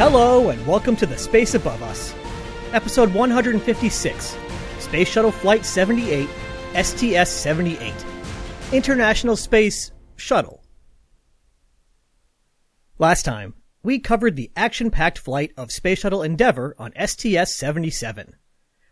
[0.00, 2.14] Hello, and welcome to the Space Above Us,
[2.72, 4.34] episode 156,
[4.78, 6.26] Space Shuttle Flight 78,
[6.74, 7.92] STS 78,
[8.72, 10.64] International Space Shuttle.
[12.96, 13.52] Last time,
[13.82, 18.36] we covered the action packed flight of Space Shuttle Endeavour on STS 77.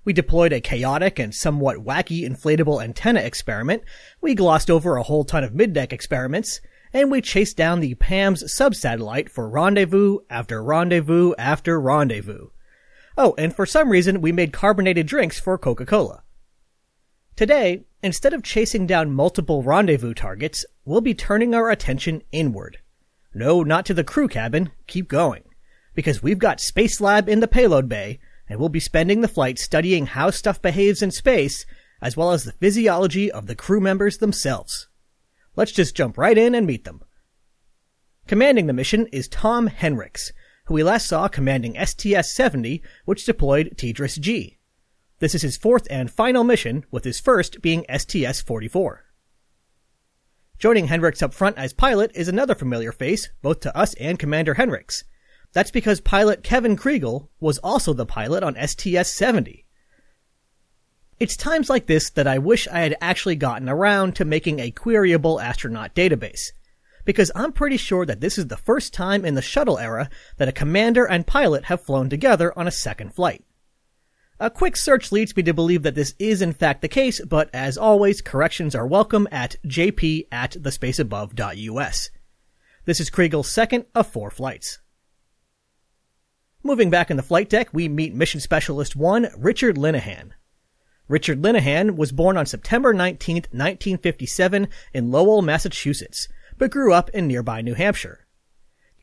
[0.04, 3.82] We deployed a chaotic and somewhat wacky inflatable antenna experiment,
[4.20, 6.60] we glossed over a whole ton of mid-deck experiments,
[6.92, 12.48] and we chased down the PAMS sub-satellite for rendezvous after rendezvous after rendezvous.
[13.16, 16.22] Oh, and for some reason we made carbonated drinks for Coca-Cola.
[17.36, 22.78] Today, instead of chasing down multiple rendezvous targets, we'll be turning our attention inward.
[23.34, 25.44] No, not to the crew cabin, keep going.
[25.94, 29.58] Because we've got Space Lab in the payload bay, and we'll be spending the flight
[29.58, 31.66] studying how stuff behaves in space,
[32.00, 34.88] as well as the physiology of the crew members themselves.
[35.58, 37.02] Let's just jump right in and meet them.
[38.28, 40.30] Commanding the mission is Tom Henricks,
[40.66, 44.56] who we last saw commanding STS-70, which deployed TDRS-G.
[45.18, 48.98] This is his fourth and final mission, with his first being STS-44.
[50.60, 54.54] Joining Henricks up front as pilot is another familiar face, both to us and Commander
[54.54, 55.02] Henricks.
[55.54, 59.64] That's because pilot Kevin Kregel was also the pilot on STS-70.
[61.20, 64.70] It's times like this that I wish I had actually gotten around to making a
[64.70, 66.52] queryable astronaut database.
[67.04, 70.46] Because I'm pretty sure that this is the first time in the shuttle era that
[70.46, 73.44] a commander and pilot have flown together on a second flight.
[74.38, 77.50] A quick search leads me to believe that this is in fact the case, but
[77.52, 82.10] as always, corrections are welcome at jp at thespaceabove.us.
[82.84, 84.78] This is Kregel's second of four flights.
[86.62, 90.30] Moving back in the flight deck, we meet Mission Specialist 1, Richard Linnehan.
[91.08, 96.28] Richard Linnehan was born on September 19, 1957 in Lowell, Massachusetts,
[96.58, 98.26] but grew up in nearby New Hampshire.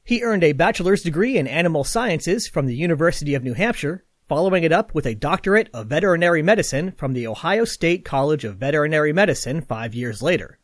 [0.04, 4.64] He earned a bachelor's degree in animal sciences from the University of New Hampshire, following
[4.64, 9.12] it up with a doctorate of veterinary medicine from the Ohio State College of Veterinary
[9.12, 10.60] Medicine five years later.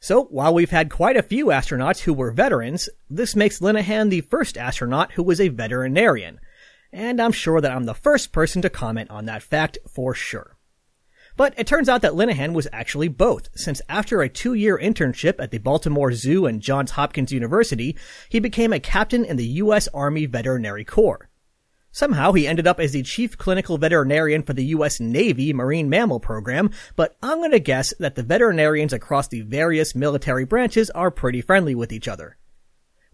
[0.00, 4.22] So, while we've had quite a few astronauts who were veterans, this makes Linnehan the
[4.22, 6.40] first astronaut who was a veterinarian,
[6.92, 10.53] and I'm sure that I'm the first person to comment on that fact for sure.
[11.36, 15.50] But it turns out that Linnehan was actually both, since after a two-year internship at
[15.50, 17.96] the Baltimore Zoo and Johns Hopkins University,
[18.28, 19.88] he became a captain in the U.S.
[19.92, 21.28] Army Veterinary Corps.
[21.90, 24.98] Somehow he ended up as the chief clinical veterinarian for the U.S.
[24.98, 30.44] Navy Marine Mammal Program, but I'm gonna guess that the veterinarians across the various military
[30.44, 32.36] branches are pretty friendly with each other.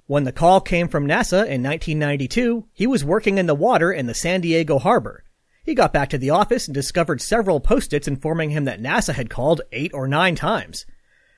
[0.06, 4.06] When the call came from NASA in 1992, he was working in the water in
[4.06, 5.24] the San Diego harbor.
[5.62, 9.30] He got back to the office and discovered several post-its informing him that NASA had
[9.30, 10.86] called eight or nine times.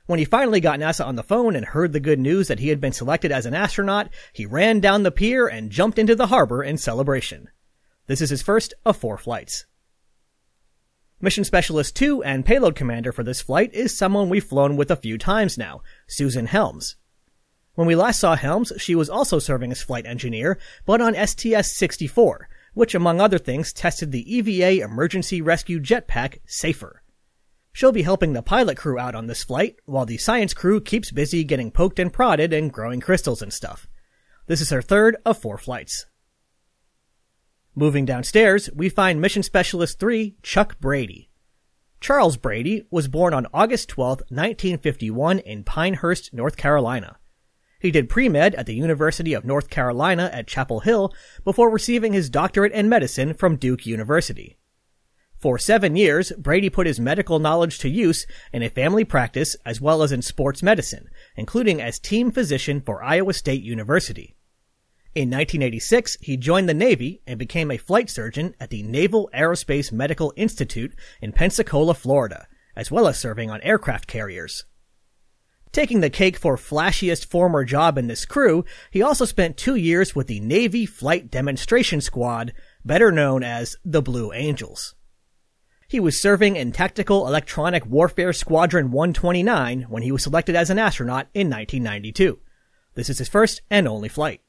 [0.06, 2.68] When he finally got NASA on the phone and heard the good news that he
[2.68, 6.26] had been selected as an astronaut, he ran down the pier and jumped into the
[6.26, 7.48] harbor in celebration.
[8.06, 9.66] This is his first of four flights.
[11.20, 14.96] Mission Specialist 2 and Payload Commander for this flight is someone we've flown with a
[14.96, 16.96] few times now, Susan Helms.
[17.74, 22.38] When we last saw Helms, she was also serving as flight engineer, but on STS-64,
[22.74, 27.02] which among other things tested the EVA emergency rescue jetpack safer.
[27.72, 31.10] She'll be helping the pilot crew out on this flight, while the science crew keeps
[31.10, 33.86] busy getting poked and prodded and growing crystals and stuff.
[34.46, 36.06] This is her third of four flights.
[37.74, 41.30] Moving downstairs, we find Mission Specialist 3, Chuck Brady.
[42.00, 47.16] Charles Brady was born on August 12, 1951 in Pinehurst, North Carolina.
[47.82, 51.12] He did pre-med at the University of North Carolina at Chapel Hill
[51.42, 54.56] before receiving his doctorate in medicine from Duke University.
[55.40, 59.80] For seven years, Brady put his medical knowledge to use in a family practice as
[59.80, 64.36] well as in sports medicine, including as team physician for Iowa State University.
[65.16, 69.90] In 1986, he joined the Navy and became a flight surgeon at the Naval Aerospace
[69.90, 74.66] Medical Institute in Pensacola, Florida, as well as serving on aircraft carriers.
[75.72, 80.14] Taking the cake for flashiest former job in this crew, he also spent two years
[80.14, 82.52] with the Navy Flight Demonstration Squad,
[82.84, 84.94] better known as the Blue Angels.
[85.88, 90.78] He was serving in Tactical Electronic Warfare Squadron 129 when he was selected as an
[90.78, 92.38] astronaut in 1992.
[92.94, 94.42] This is his first and only flight.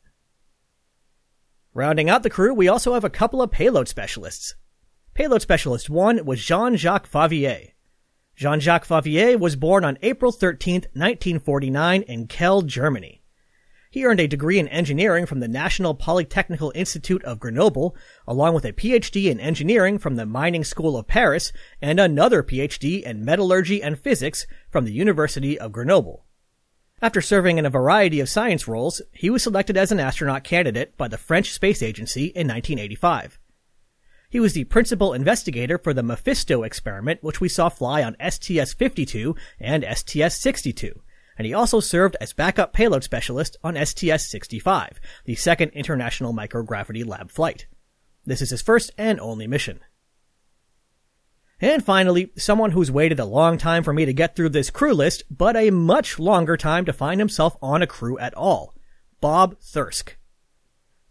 [1.73, 4.55] Rounding out the crew, we also have a couple of payload specialists.
[5.13, 7.72] Payload Specialist 1 was Jean-Jacques Favier.
[8.35, 13.21] Jean-Jacques Favier was born on April 13, 1949 in Kehl, Germany.
[13.91, 17.95] He earned a degree in engineering from the National Polytechnical Institute of Grenoble,
[18.27, 23.03] along with a PhD in engineering from the Mining School of Paris and another PhD
[23.03, 26.25] in metallurgy and physics from the University of Grenoble.
[27.03, 30.97] After serving in a variety of science roles, he was selected as an astronaut candidate
[30.97, 33.38] by the French Space Agency in 1985.
[34.33, 39.38] He was the principal investigator for the Mephisto experiment, which we saw fly on STS-52
[39.59, 41.01] and STS-62,
[41.38, 44.94] and he also served as backup payload specialist on STS-65,
[45.25, 47.68] the second International Microgravity Lab flight.
[48.25, 49.81] This is his first and only mission.
[51.62, 54.95] And finally, someone who's waited a long time for me to get through this crew
[54.95, 58.74] list, but a much longer time to find himself on a crew at all.
[59.21, 60.15] Bob Thirsk.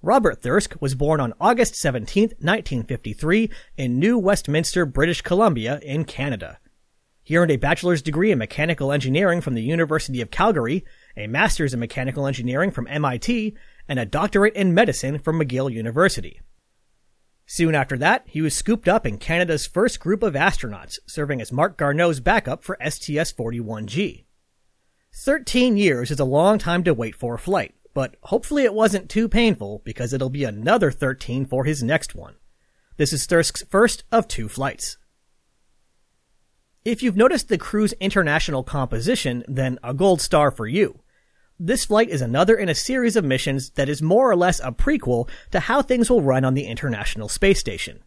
[0.05, 6.59] Robert Thirsk was born on August 17, 1953, in New Westminster, British Columbia, in Canada.
[7.23, 10.85] He earned a bachelor's degree in mechanical engineering from the University of Calgary,
[11.17, 13.55] a master's in mechanical engineering from MIT,
[13.89, 16.41] and a doctorate in medicine from McGill University.
[17.47, 21.53] Soon after that, he was scooped up in Canada's first group of astronauts, serving as
[21.53, 24.25] Marc Garneau's backup for STS-41G.
[25.15, 29.09] 13 years is a long time to wait for a flight, but hopefully it wasn't
[29.09, 32.37] too painful because it'll be another 13 for his next one.
[32.97, 34.97] This is Thirsk's first of two flights.
[36.85, 41.01] If you've noticed the crew's international composition, then a gold star for you.
[41.59, 44.73] This flight is another in a series of missions that is more or less a
[44.73, 48.03] prequel to how things will run on the International Space Station.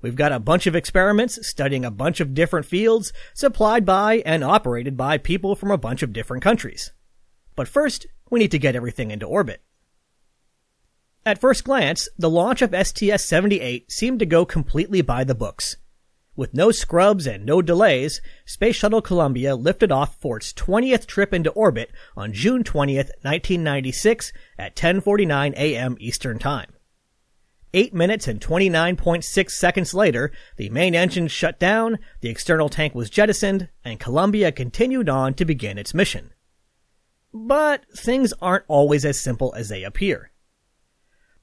[0.00, 4.42] We've got a bunch of experiments studying a bunch of different fields supplied by and
[4.42, 6.92] operated by people from a bunch of different countries.
[7.54, 9.62] But first, we need to get everything into orbit.
[11.26, 15.76] At first glance, the launch of STS-78 seemed to go completely by the books.
[16.36, 21.34] With no scrubs and no delays, Space Shuttle Columbia lifted off for its 20th trip
[21.34, 25.96] into orbit on June 20th, 1996 at 10:49 a.m.
[25.98, 26.72] Eastern Time.
[27.74, 33.10] 8 minutes and 29.6 seconds later, the main engine shut down, the external tank was
[33.10, 36.32] jettisoned, and Columbia continued on to begin its mission.
[37.32, 40.30] But things aren't always as simple as they appear.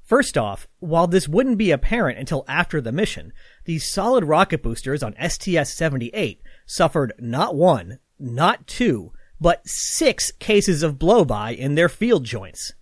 [0.06, 3.34] First off, while this wouldn't be apparent until after the mission,
[3.66, 6.38] these solid rocket boosters on STS-78
[6.68, 12.74] suffered not one, not two, but six cases of blowby in their field joints.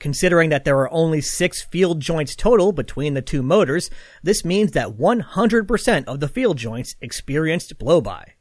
[0.00, 3.88] Considering that there are only six field joints total between the two motors,
[4.20, 8.31] this means that 100% of the field joints experienced blowby.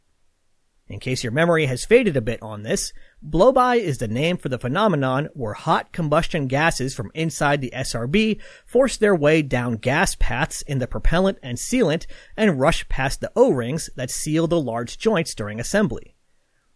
[0.91, 2.91] In case your memory has faded a bit on this,
[3.25, 8.41] blowby is the name for the phenomenon where hot combustion gases from inside the SRB
[8.65, 13.31] force their way down gas paths in the propellant and sealant and rush past the
[13.37, 16.13] O-rings that seal the large joints during assembly.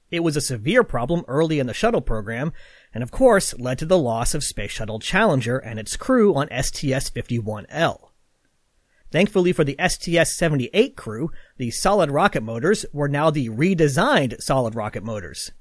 [0.09, 2.53] It was a severe problem early in the shuttle program,
[2.93, 6.47] and of course led to the loss of Space Shuttle Challenger and its crew on
[6.47, 8.04] STS-51L.
[9.15, 15.05] Thankfully for the STS-78 crew, the solid rocket motors were now the redesigned solid rocket
[15.05, 15.53] motors.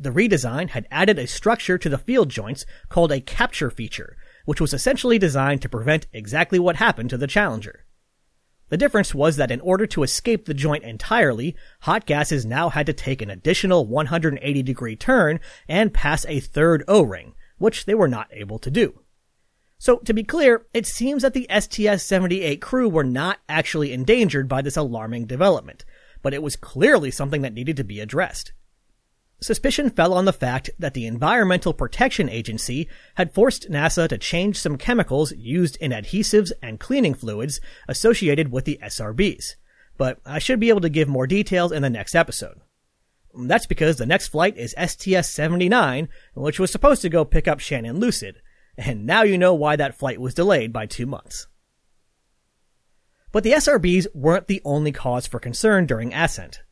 [0.00, 4.60] The redesign had added a structure to the field joints called a capture feature, which
[4.60, 7.84] was essentially designed to prevent exactly what happened to the Challenger.
[8.70, 12.86] The difference was that in order to escape the joint entirely, hot gases now had
[12.86, 15.38] to take an additional 180 degree turn
[15.68, 18.99] and pass a third O-ring, which they were not able to do.
[19.80, 24.60] So to be clear, it seems that the STS-78 crew were not actually endangered by
[24.60, 25.86] this alarming development,
[26.20, 28.52] but it was clearly something that needed to be addressed.
[29.40, 34.58] Suspicion fell on the fact that the Environmental Protection Agency had forced NASA to change
[34.58, 39.54] some chemicals used in adhesives and cleaning fluids associated with the SRBs.
[39.96, 42.60] But I should be able to give more details in the next episode.
[43.34, 47.98] That's because the next flight is STS-79, which was supposed to go pick up Shannon
[47.98, 48.42] Lucid,
[48.76, 51.46] and now you know why that flight was delayed by two months.
[53.32, 56.62] But the SRBs weren't the only cause for concern during ascent.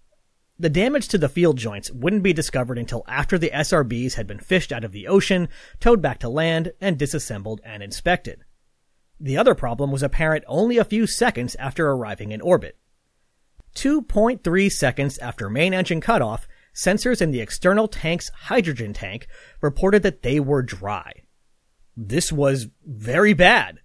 [0.59, 4.41] The damage to the field joints wouldn't be discovered until after the SRBs had been
[4.41, 8.45] fished out of the ocean, towed back to land, and disassembled and inspected.
[9.21, 12.77] The other problem was apparent only a few seconds after arriving in orbit.
[13.77, 19.29] 2.3 seconds after main engine cutoff, sensors in the external tank's hydrogen tank
[19.61, 21.23] reported that they were dry
[22.01, 23.81] this was very bad.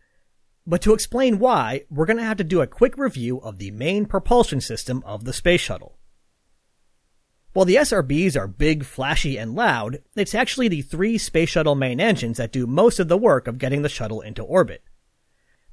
[0.67, 3.71] But to explain why, we're going to have to do a quick review of the
[3.71, 5.97] main propulsion system of the space shuttle.
[7.53, 11.99] While the SRBs are big, flashy, and loud, it's actually the three space shuttle main
[11.99, 14.83] engines that do most of the work of getting the shuttle into orbit.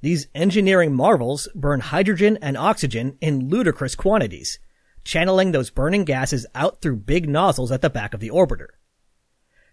[0.01, 4.59] These engineering marvels burn hydrogen and oxygen in ludicrous quantities,
[5.05, 8.69] channeling those burning gases out through big nozzles at the back of the orbiter.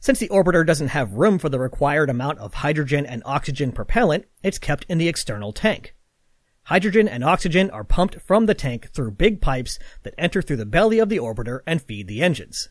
[0.07, 4.23] Since the orbiter doesn't have room for the required amount of hydrogen and oxygen propellant,
[4.41, 5.95] it's kept in the external tank.
[6.63, 10.65] Hydrogen and oxygen are pumped from the tank through big pipes that enter through the
[10.65, 12.69] belly of the orbiter and feed the engines.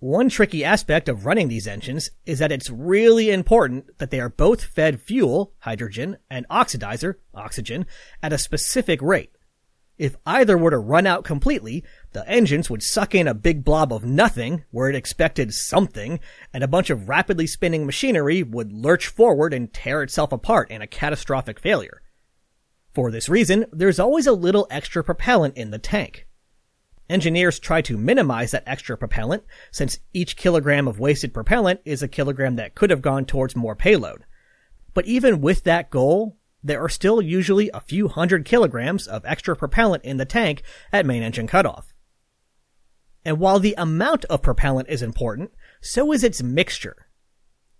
[0.00, 4.28] One tricky aspect of running these engines is that it's really important that they are
[4.28, 7.86] both fed fuel, hydrogen, and oxidizer, oxygen,
[8.20, 9.30] at a specific rate.
[9.98, 13.92] If either were to run out completely, the engines would suck in a big blob
[13.92, 16.20] of nothing where it expected something,
[16.54, 20.80] and a bunch of rapidly spinning machinery would lurch forward and tear itself apart in
[20.80, 22.00] a catastrophic failure.
[22.94, 26.28] For this reason, there's always a little extra propellant in the tank.
[27.10, 32.08] Engineers try to minimize that extra propellant, since each kilogram of wasted propellant is a
[32.08, 34.24] kilogram that could have gone towards more payload.
[34.94, 39.56] But even with that goal, there are still usually a few hundred kilograms of extra
[39.56, 40.62] propellant in the tank
[40.92, 41.94] at main engine cutoff.
[43.24, 45.50] And while the amount of propellant is important,
[45.80, 47.08] so is its mixture.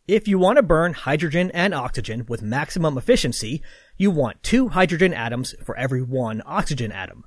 [0.06, 3.62] If you want to burn hydrogen and oxygen with maximum efficiency,
[3.96, 7.24] you want two hydrogen atoms for every one oxygen atom.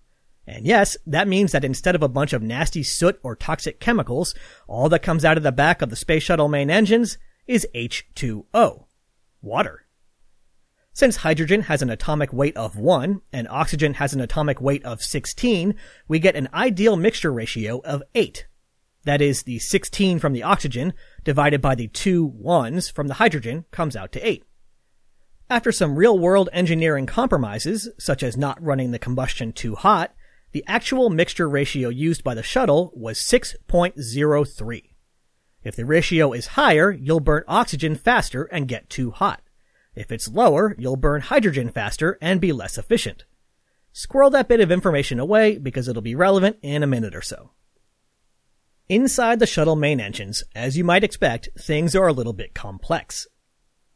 [0.47, 4.33] And yes, that means that instead of a bunch of nasty soot or toxic chemicals,
[4.67, 8.85] all that comes out of the back of the space shuttle main engines is H2O.
[9.41, 9.80] Water.
[10.93, 15.01] Since hydrogen has an atomic weight of 1 and oxygen has an atomic weight of
[15.01, 15.73] 16,
[16.07, 18.45] we get an ideal mixture ratio of 8.
[19.05, 20.93] That is, the 16 from the oxygen
[21.23, 24.43] divided by the two ones from the hydrogen comes out to 8.
[25.49, 30.13] After some real world engineering compromises, such as not running the combustion too hot,
[30.51, 34.83] the actual mixture ratio used by the shuttle was 6.03.
[35.63, 39.41] If the ratio is higher, you'll burn oxygen faster and get too hot.
[39.95, 43.25] If it's lower, you'll burn hydrogen faster and be less efficient.
[43.91, 47.51] Squirrel that bit of information away because it'll be relevant in a minute or so.
[48.87, 53.27] Inside the shuttle main engines, as you might expect, things are a little bit complex.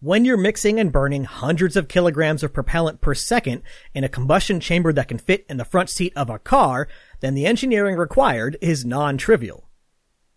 [0.01, 4.59] When you're mixing and burning hundreds of kilograms of propellant per second in a combustion
[4.59, 6.87] chamber that can fit in the front seat of a car,
[7.21, 9.69] then the engineering required is non-trivial.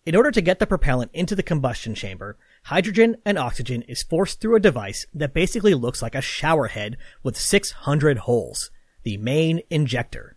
[0.07, 4.41] In order to get the propellant into the combustion chamber, hydrogen and oxygen is forced
[4.41, 8.71] through a device that basically looks like a shower head with 600 holes,
[9.03, 10.37] the main injector.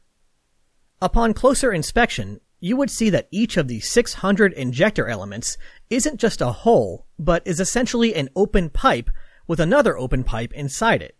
[1.01, 5.57] Upon closer inspection, you would see that each of the 600 injector elements
[5.89, 9.09] isn't just a hole, but is essentially an open pipe
[9.47, 11.17] with another open pipe inside it.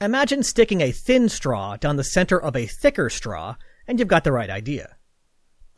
[0.00, 3.56] Imagine sticking a thin straw down the center of a thicker straw,
[3.86, 4.96] and you've got the right idea.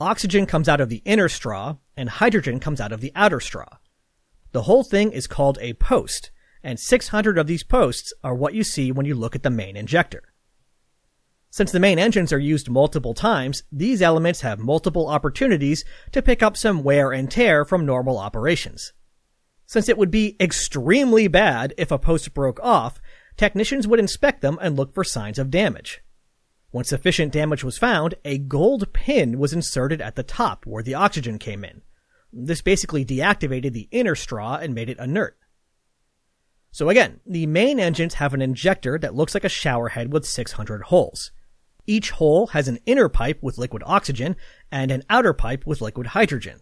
[0.00, 3.68] Oxygen comes out of the inner straw, and hydrogen comes out of the outer straw.
[4.52, 6.30] The whole thing is called a post,
[6.62, 9.76] and 600 of these posts are what you see when you look at the main
[9.76, 10.22] injector.
[11.50, 16.42] Since the main engines are used multiple times, these elements have multiple opportunities to pick
[16.42, 18.92] up some wear and tear from normal operations.
[19.66, 23.00] Since it would be extremely bad if a post broke off,
[23.36, 26.02] technicians would inspect them and look for signs of damage.
[26.70, 30.94] When sufficient damage was found, a gold pin was inserted at the top where the
[30.94, 31.82] oxygen came in.
[32.32, 35.36] This basically deactivated the inner straw and made it inert.
[36.72, 40.24] So again, the main engines have an injector that looks like a shower head with
[40.24, 41.32] 600 holes.
[41.86, 44.36] Each hole has an inner pipe with liquid oxygen
[44.70, 46.60] and an outer pipe with liquid hydrogen.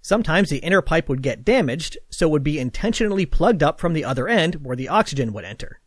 [0.00, 4.04] Sometimes the inner pipe would get damaged, so would be intentionally plugged up from the
[4.04, 5.80] other end where the oxygen would enter.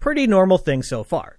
[0.00, 1.38] Pretty normal thing so far.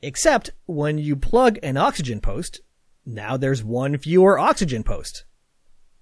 [0.00, 2.60] Except when you plug an oxygen post,
[3.04, 5.24] now there's one fewer oxygen post.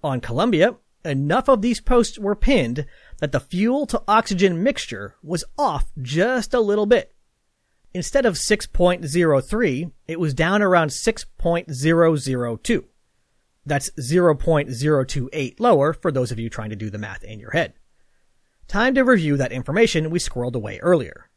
[0.07, 2.85] On Columbia, enough of these posts were pinned
[3.19, 7.13] that the fuel to oxygen mixture was off just a little bit.
[7.93, 12.85] Instead of 6.03, it was down around 6.002.
[13.65, 17.73] That's 0.028 lower for those of you trying to do the math in your head.
[18.69, 21.29] Time to review that information we squirreled away earlier.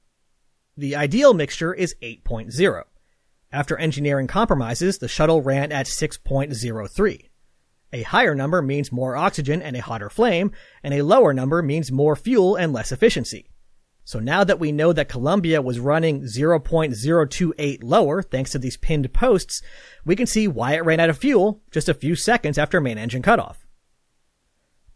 [0.77, 2.85] The ideal mixture is 8.0.
[3.51, 7.30] After engineering compromises, the shuttle ran at 6.03.
[7.93, 11.91] A higher number means more oxygen and a hotter flame, and a lower number means
[11.91, 13.49] more fuel and less efficiency.
[14.05, 19.13] So now that we know that Columbia was running 0.028 lower thanks to these pinned
[19.13, 19.63] posts,
[20.05, 22.99] we can see why it ran out of fuel just a few seconds after main
[22.99, 23.67] engine cutoff.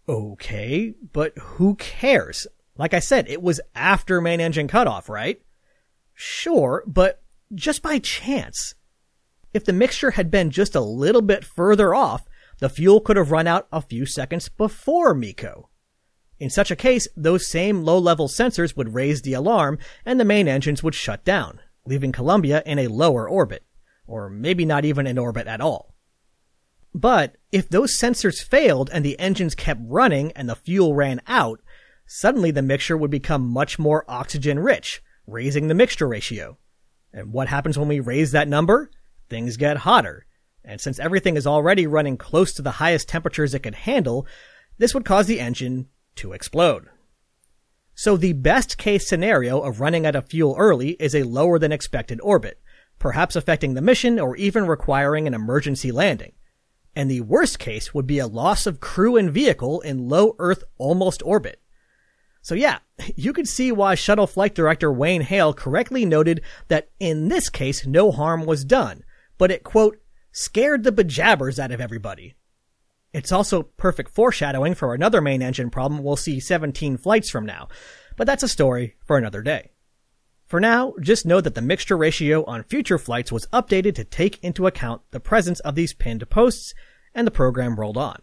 [0.08, 2.46] Okay, but who cares?
[2.76, 5.40] Like I said, it was after main engine cutoff, right?
[6.12, 7.22] Sure, but
[7.54, 8.74] just by chance.
[9.52, 12.24] If the mixture had been just a little bit further off,
[12.58, 15.68] the fuel could have run out a few seconds before MECO.
[16.38, 20.48] In such a case, those same low-level sensors would raise the alarm and the main
[20.48, 23.64] engines would shut down, leaving Columbia in a lower orbit,
[24.06, 25.94] or maybe not even in orbit at all.
[26.94, 31.60] But if those sensors failed and the engines kept running and the fuel ran out,
[32.06, 36.58] suddenly the mixture would become much more oxygen rich, raising the mixture ratio.
[37.12, 38.90] And what happens when we raise that number?
[39.28, 40.26] Things get hotter.
[40.64, 44.26] And since everything is already running close to the highest temperatures it could handle,
[44.78, 46.88] this would cause the engine to explode.
[47.94, 51.70] So the best case scenario of running out of fuel early is a lower than
[51.70, 52.60] expected orbit,
[52.98, 56.32] perhaps affecting the mission or even requiring an emergency landing.
[56.96, 60.64] And the worst case would be a loss of crew and vehicle in low Earth
[60.78, 61.60] almost orbit.
[62.42, 62.78] So yeah,
[63.16, 67.86] you can see why shuttle flight director Wayne Hale correctly noted that in this case
[67.86, 69.04] no harm was done,
[69.38, 69.98] but it quote,
[70.34, 72.34] scared the bejabbers out of everybody.
[73.12, 77.68] It's also perfect foreshadowing for another main engine problem we'll see 17 flights from now,
[78.16, 79.70] but that's a story for another day.
[80.44, 84.42] For now, just know that the mixture ratio on future flights was updated to take
[84.42, 86.74] into account the presence of these pinned posts,
[87.14, 88.20] and the program rolled on.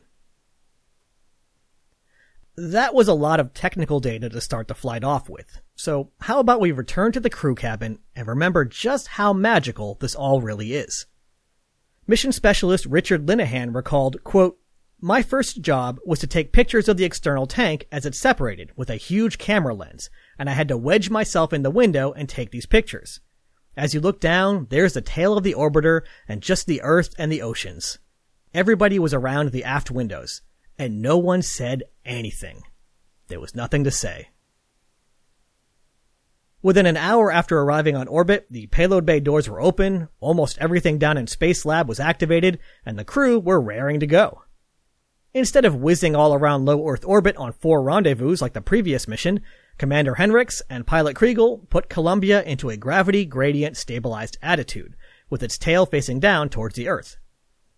[2.58, 6.39] That was a lot of technical data to start the flight off with, so how
[6.39, 10.74] about we return to the crew cabin and remember just how magical this all really
[10.74, 11.06] is.
[12.08, 14.58] Mission specialist Richard Linnehan recalled, quote,
[15.03, 18.89] my first job was to take pictures of the external tank as it separated with
[18.89, 22.51] a huge camera lens, and I had to wedge myself in the window and take
[22.51, 23.20] these pictures.
[23.75, 27.31] As you look down, there's the tail of the orbiter and just the earth and
[27.31, 27.98] the oceans.
[28.53, 30.41] Everybody was around the aft windows,
[30.77, 32.63] and no one said anything.
[33.27, 34.30] There was nothing to say.
[36.63, 41.00] Within an hour after arriving on orbit, the payload bay doors were open, almost everything
[41.00, 44.44] down in Space Lab was activated, and the crew were raring to go.
[45.34, 49.41] Instead of whizzing all around low Earth orbit on four rendezvous like the previous mission,
[49.80, 54.96] Commander Henricks and pilot Kregel put Columbia into a gravity gradient stabilized attitude,
[55.32, 57.18] with its tail facing down towards the Earth.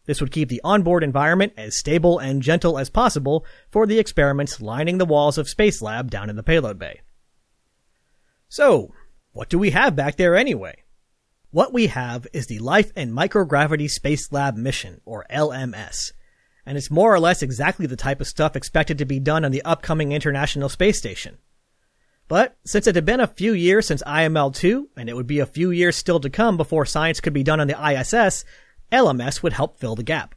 [0.07, 4.59] This would keep the onboard environment as stable and gentle as possible for the experiments
[4.59, 6.99] lining the walls of Space Lab down in the payload bay.
[8.53, 8.93] So,
[9.31, 10.83] what do we have back there anyway?
[11.49, 16.11] What we have is the Life and Microgravity Space Lab mission, or LMS.
[16.63, 19.49] And it's more or less exactly the type of stuff expected to be done on
[19.49, 21.39] the upcoming International Space Station.
[22.27, 25.47] But since it had been a few years since IML-2, and it would be a
[25.47, 28.45] few years still to come before science could be done on the ISS,
[28.91, 30.35] LMS would help fill the gap.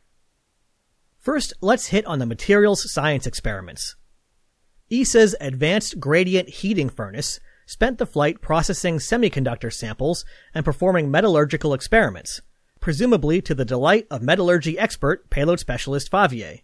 [1.18, 3.94] First, let's hit on the materials science experiments.
[4.90, 10.24] ESA's Advanced Gradient Heating Furnace spent the flight processing semiconductor samples
[10.54, 12.40] and performing metallurgical experiments,
[12.80, 16.60] presumably to the delight of metallurgy expert payload specialist Favier.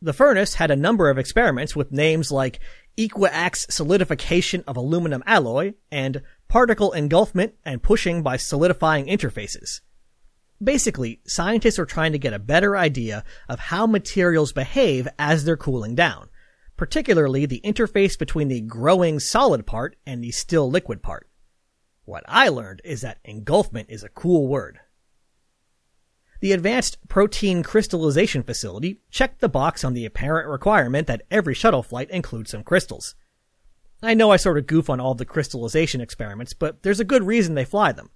[0.00, 2.60] The furnace had a number of experiments with names like
[2.98, 9.80] equiax solidification of aluminum alloy and particle engulfment and pushing by solidifying interfaces.
[10.62, 15.56] Basically, scientists are trying to get a better idea of how materials behave as they're
[15.56, 16.28] cooling down
[16.76, 21.28] particularly the interface between the growing solid part and the still liquid part.
[22.04, 24.80] What I learned is that engulfment is a cool word.
[26.40, 31.84] The Advanced Protein Crystallization Facility checked the box on the apparent requirement that every shuttle
[31.84, 33.14] flight include some crystals.
[34.02, 37.22] I know I sort of goof on all the crystallization experiments, but there's a good
[37.22, 38.10] reason they fly them.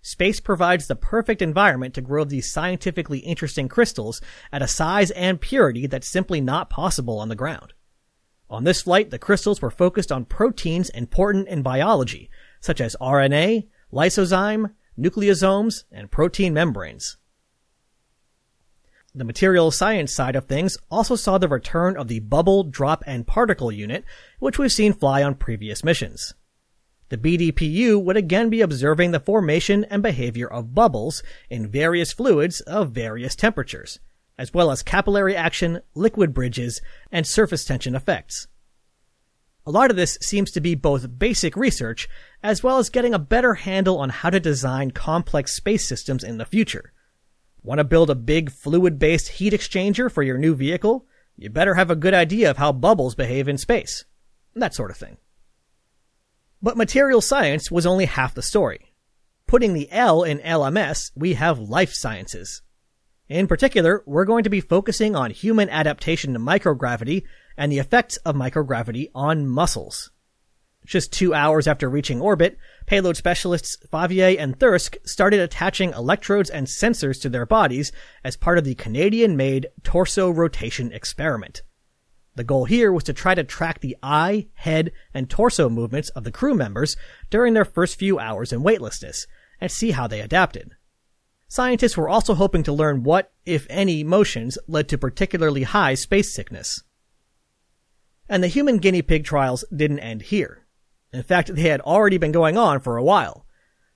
[0.00, 4.20] Space provides the perfect environment to grow these scientifically interesting crystals
[4.52, 7.72] at a size and purity that's simply not possible on the ground.
[8.52, 12.28] On this flight, the crystals were focused on proteins important in biology,
[12.60, 17.16] such as RNA, lysozyme, nucleosomes, and protein membranes.
[19.14, 23.26] The materials science side of things also saw the return of the bubble, drop, and
[23.26, 24.04] particle unit,
[24.38, 26.34] which we've seen fly on previous missions.
[27.08, 32.60] The BDPU would again be observing the formation and behavior of bubbles in various fluids
[32.60, 33.98] of various temperatures,
[34.38, 38.48] as well as capillary action, liquid bridges, and surface tension effects.
[39.64, 42.08] A lot of this seems to be both basic research,
[42.42, 46.38] as well as getting a better handle on how to design complex space systems in
[46.38, 46.92] the future.
[47.62, 51.06] Want to build a big fluid-based heat exchanger for your new vehicle?
[51.36, 54.04] You better have a good idea of how bubbles behave in space.
[54.54, 55.18] That sort of thing.
[56.60, 58.92] But material science was only half the story.
[59.46, 62.62] Putting the L in LMS, we have life sciences.
[63.32, 67.22] In particular, we're going to be focusing on human adaptation to microgravity
[67.56, 70.10] and the effects of microgravity on muscles.
[70.84, 76.66] Just two hours after reaching orbit, payload specialists Favier and Thirsk started attaching electrodes and
[76.66, 77.90] sensors to their bodies
[78.22, 81.62] as part of the Canadian-made torso rotation experiment.
[82.34, 86.24] The goal here was to try to track the eye, head, and torso movements of
[86.24, 86.98] the crew members
[87.30, 89.26] during their first few hours in weightlessness
[89.58, 90.72] and see how they adapted.
[91.52, 96.32] Scientists were also hoping to learn what, if any, motions led to particularly high space
[96.32, 96.82] sickness.
[98.26, 100.64] And the human guinea pig trials didn't end here.
[101.12, 103.44] In fact, they had already been going on for a while.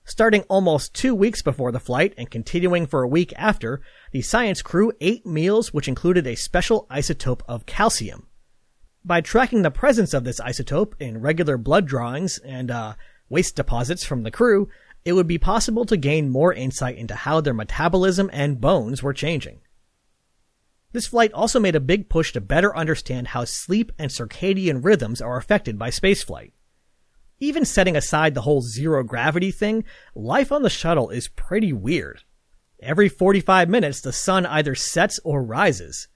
[0.05, 4.61] Starting almost two weeks before the flight and continuing for a week after, the science
[4.61, 8.27] crew ate meals which included a special isotope of calcium.
[9.03, 12.93] By tracking the presence of this isotope in regular blood drawings and uh,
[13.29, 14.69] waste deposits from the crew,
[15.07, 19.13] it would be possible to gain more insight into how their metabolism and bones were
[19.13, 19.61] changing.
[20.91, 25.21] This flight also made a big push to better understand how sleep and circadian rhythms
[25.21, 26.51] are affected by spaceflight.
[27.39, 32.23] Even setting aside the whole zero gravity thing, life on the shuttle is pretty weird.
[32.81, 36.09] Every 45 minutes, the sun either sets or rises.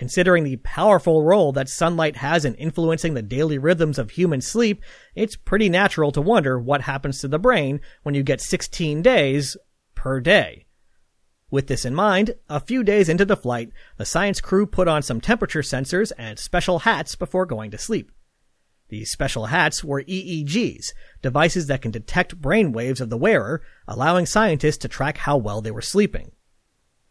[0.00, 4.82] Considering the powerful role that sunlight has in influencing the daily rhythms of human sleep,
[5.14, 9.58] it's pretty natural to wonder what happens to the brain when you get 16 days
[9.94, 10.64] per day.
[11.50, 15.02] With this in mind, a few days into the flight, the science crew put on
[15.02, 18.10] some temperature sensors and special hats before going to sleep.
[18.88, 24.24] These special hats were EEGs, devices that can detect brain waves of the wearer, allowing
[24.24, 26.32] scientists to track how well they were sleeping.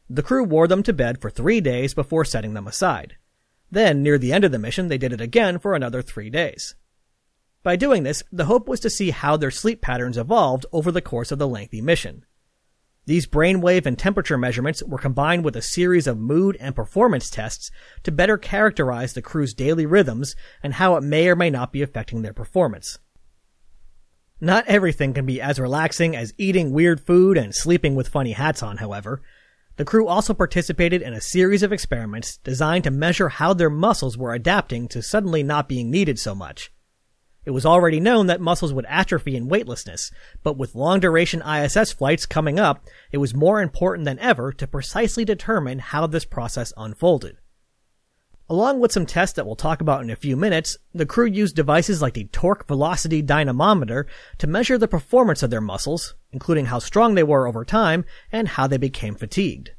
[0.10, 3.15] The crew wore them to bed for three days before setting them aside.
[3.69, 6.76] Then, near the end of the mission, they did it again for another three days.
[7.62, 11.02] By doing this, the hope was to see how their sleep patterns evolved over the
[11.02, 12.26] course of the lengthy mission.
[13.06, 17.72] These brainwave and temperature measurements were combined with a series of mood and performance tests
[18.04, 21.82] to better characterize the crew's daily rhythms and how it may or may not be
[21.82, 23.00] affecting their performance.
[24.41, 28.63] Not everything can be as relaxing as eating weird food and sleeping with funny hats
[28.63, 29.22] on, however.
[29.80, 34.18] The crew also participated in a series of experiments designed to measure how their muscles
[34.18, 36.70] were adapting to suddenly not being needed so much.
[37.46, 40.12] It was already known that muscles would atrophy in weightlessness,
[40.44, 44.68] but with long duration ISS flights coming up, it was more important than ever to
[44.68, 47.38] precisely determine how this process unfolded.
[48.51, 51.55] Along with some tests that we'll talk about in a few minutes, the crew used
[51.55, 54.07] devices like the torque velocity dynamometer
[54.39, 58.47] to measure the performance of their muscles, including how strong they were over time and
[58.47, 59.75] how they became fatigued.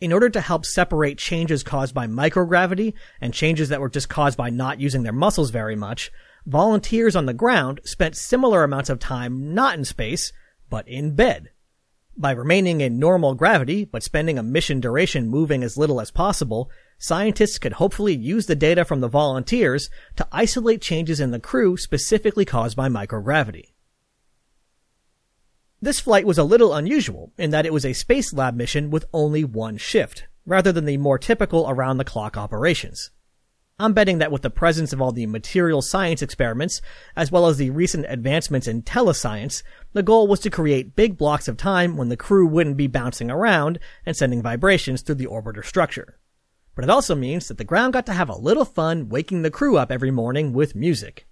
[0.00, 4.38] In order to help separate changes caused by microgravity and changes that were just caused
[4.38, 6.10] by not using their muscles very much,
[6.46, 10.32] volunteers on the ground spent similar amounts of time not in space,
[10.70, 11.50] but in bed.
[12.16, 16.70] By remaining in normal gravity, but spending a mission duration moving as little as possible,
[16.98, 21.76] scientists could hopefully use the data from the volunteers to isolate changes in the crew
[21.76, 23.72] specifically caused by microgravity.
[25.80, 29.06] This flight was a little unusual in that it was a space lab mission with
[29.12, 33.10] only one shift, rather than the more typical around the clock operations.
[33.82, 36.80] I'm betting that with the presence of all the material science experiments,
[37.16, 41.48] as well as the recent advancements in telescience, the goal was to create big blocks
[41.48, 45.64] of time when the crew wouldn't be bouncing around and sending vibrations through the orbiter
[45.64, 46.20] structure.
[46.76, 49.50] But it also means that the ground got to have a little fun waking the
[49.50, 51.26] crew up every morning with music.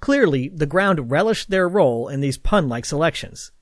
[0.00, 3.52] Clearly, the ground relished their role in these pun-like selections.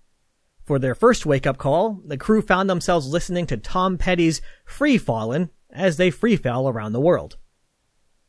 [0.65, 5.51] For their first wake-up call, the crew found themselves listening to Tom Petty's Free Fallin'
[5.71, 7.37] as they free fell around the world.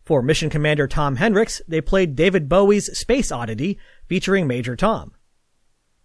[0.06, 5.14] For Mission Commander Tom Henricks, they played David Bowie's Space Oddity featuring Major Tom.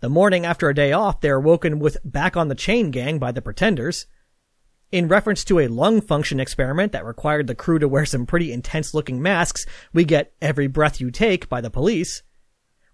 [0.00, 3.18] The morning after a day off, they are woken with Back on the Chain Gang
[3.18, 4.06] by the Pretenders.
[4.90, 8.50] In reference to a lung function experiment that required the crew to wear some pretty
[8.50, 12.22] intense looking masks, we get Every Breath You Take by the police.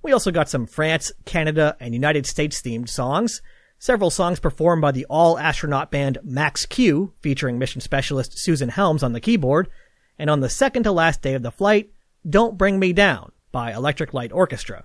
[0.03, 3.41] We also got some France, Canada, and United States themed songs.
[3.79, 9.05] Several songs performed by the all astronaut band Max Q, featuring mission specialist Susan Helms
[9.05, 9.69] on the keyboard,
[10.19, 11.91] and on the second to last day of the flight,
[12.29, 14.85] Don't Bring Me Down by Electric Light Orchestra.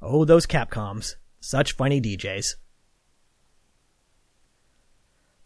[0.00, 1.16] Oh, those Capcoms.
[1.40, 2.54] Such funny DJs.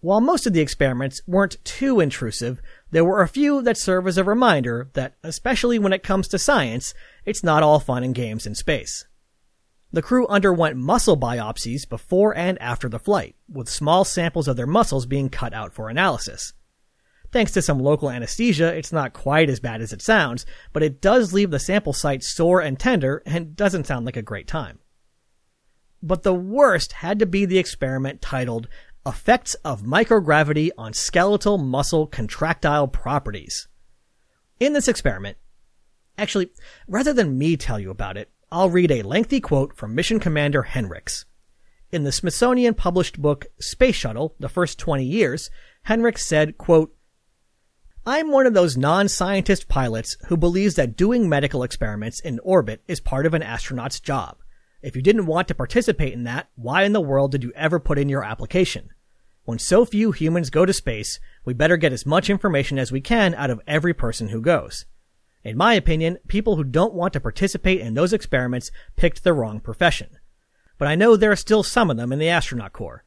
[0.00, 2.60] While most of the experiments weren't too intrusive,
[2.92, 6.38] there were a few that serve as a reminder that, especially when it comes to
[6.38, 6.94] science,
[7.24, 9.06] it's not all fun and games in space.
[9.90, 14.66] The crew underwent muscle biopsies before and after the flight, with small samples of their
[14.66, 16.52] muscles being cut out for analysis.
[17.30, 21.00] Thanks to some local anesthesia, it's not quite as bad as it sounds, but it
[21.00, 24.78] does leave the sample site sore and tender and doesn't sound like a great time.
[26.02, 28.68] But the worst had to be the experiment titled
[29.04, 33.68] Effects of Microgravity on Skeletal Muscle Contractile Properties.
[34.58, 35.36] In this experiment,
[36.16, 36.50] actually,
[36.86, 40.62] rather than me tell you about it, I'll read a lengthy quote from Mission Commander
[40.62, 41.26] Henricks.
[41.90, 45.50] In the Smithsonian published book Space Shuttle, The First 20 Years,
[45.86, 46.94] Henricks said, quote,
[48.06, 53.00] I'm one of those non-scientist pilots who believes that doing medical experiments in orbit is
[53.00, 54.38] part of an astronaut's job.
[54.80, 57.78] If you didn't want to participate in that, why in the world did you ever
[57.78, 58.90] put in your application?
[59.44, 63.00] When so few humans go to space, we better get as much information as we
[63.00, 64.87] can out of every person who goes.
[65.42, 69.61] In my opinion, people who don't want to participate in those experiments picked the wrong
[69.61, 70.18] profession.
[70.78, 73.04] but I know there are still some of them in the astronaut corps.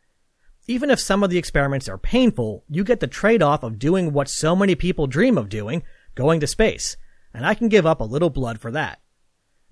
[0.68, 4.30] Even if some of the experiments are painful, you get the trade-off of doing what
[4.30, 5.84] so many people dream of doing,
[6.16, 6.98] going to space,
[7.34, 9.02] and I can give up a little blood for that.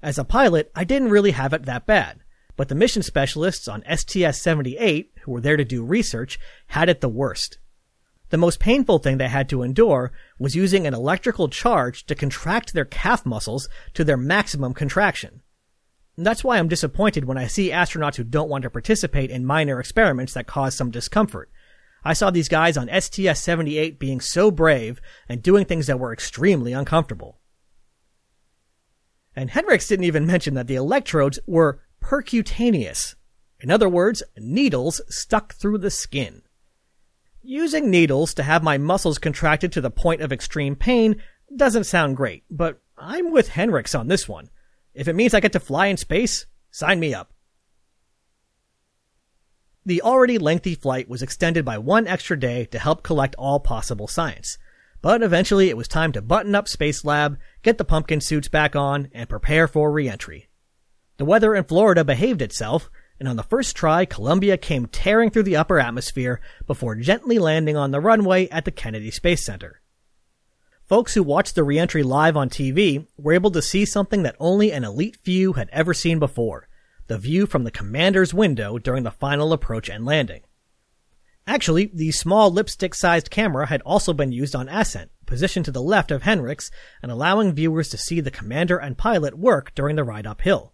[0.02, 2.22] As a pilot, I didn't really have it that bad,
[2.56, 7.10] but the mission specialists on STS-78, who were there to do research, had it the
[7.10, 7.60] worst.
[8.30, 12.74] The most painful thing they had to endure was using an electrical charge to contract
[12.74, 15.42] their calf muscles to their maximum contraction.
[16.24, 19.80] That's why I'm disappointed when I see astronauts who don't want to participate in minor
[19.80, 21.50] experiments that cause some discomfort.
[22.04, 26.74] I saw these guys on STS-78 being so brave and doing things that were extremely
[26.74, 27.40] uncomfortable.
[29.34, 33.16] And Henricks didn't even mention that the electrodes were percutaneous.
[33.62, 36.42] In other words, needles stuck through the skin.
[37.42, 41.22] Using needles to have my muscles contracted to the point of extreme pain
[41.56, 44.50] doesn't sound great, but I'm with Henricks on this one.
[45.00, 47.32] If it means I get to fly in space, sign me up.
[49.86, 54.10] The already lengthy flight was extended by one extra day to help collect all possible
[54.10, 54.58] science.
[55.02, 58.76] But eventually it was time to button up Space Lab, get the pumpkin suits back
[58.76, 60.50] on, and prepare for reentry.
[61.16, 62.90] The weather in Florida behaved itself,
[63.22, 67.78] and on the first try, Columbia came tearing through the upper atmosphere before gently landing
[67.78, 69.80] on the runway at the Kennedy Space Center.
[70.90, 74.72] Folks who watched the reentry live on TV were able to see something that only
[74.72, 76.68] an elite few had ever seen before
[77.06, 80.42] the view from the commander's window during the final approach and landing.
[81.46, 86.10] Actually, the small lipstick-sized camera had also been used on Ascent, positioned to the left
[86.10, 86.72] of Henricks
[87.04, 90.74] and allowing viewers to see the commander and pilot work during the ride uphill.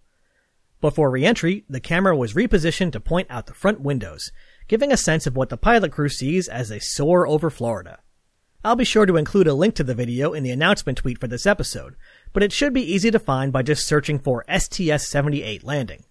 [0.80, 4.32] Before reentry, the camera was repositioned to point out the front windows,
[4.70, 8.00] giving a sense of what the pilot crew sees as they soar over Florida.
[8.66, 11.28] I'll be sure to include a link to the video in the announcement tweet for
[11.28, 11.96] this episode,
[12.34, 16.04] but it should be easy to find by just searching for STS-78 landing.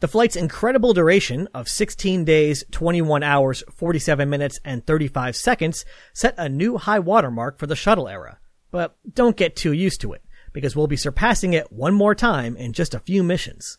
[0.00, 6.34] The flight's incredible duration of 16 days, 21 hours, 47 minutes, and 35 seconds set
[6.36, 8.38] a new high watermark for the shuttle era.
[8.70, 10.22] But don't get too used to it,
[10.52, 13.78] because we'll be surpassing it one more time in just a few missions.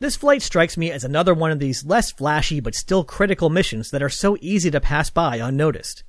[0.00, 3.90] This flight strikes me as another one of these less flashy but still critical missions
[3.90, 6.04] that are so easy to pass by unnoticed.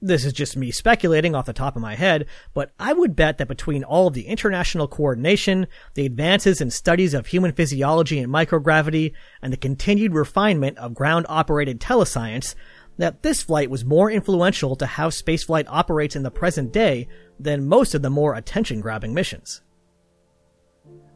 [0.00, 3.38] This is just me speculating off the top of my head, but I would bet
[3.38, 8.32] that between all of the international coordination, the advances in studies of human physiology and
[8.32, 12.56] microgravity, and the continued refinement of ground operated telescience,
[12.98, 17.66] that this flight was more influential to how spaceflight operates in the present day than
[17.66, 19.62] most of the more attention grabbing missions.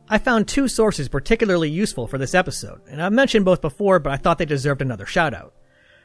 [0.08, 4.12] I found two sources particularly useful for this episode, and I've mentioned both before, but
[4.12, 5.52] I thought they deserved another shout out.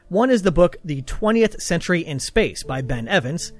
[0.08, 3.52] One is the book The 20th Century in Space by Ben Evans,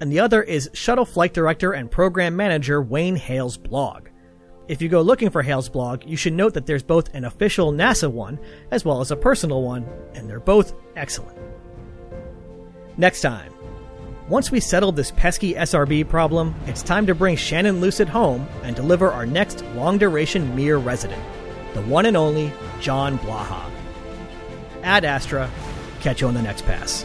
[0.00, 4.08] and the other is Shuttle Flight Director and Program Manager Wayne Hale's blog.
[4.68, 7.70] If you go looking for Hale's blog, you should note that there's both an official
[7.70, 11.36] NASA one as well as a personal one, and they're both excellent.
[12.96, 13.52] Next time,
[14.30, 18.74] once we settle this pesky SRB problem, it's time to bring Shannon Lucid home and
[18.74, 21.22] deliver our next long duration Mir resident,
[21.74, 23.68] the one and only John Blaha.
[24.82, 25.50] Ad Astra,
[26.00, 27.04] Catch you on the next pass.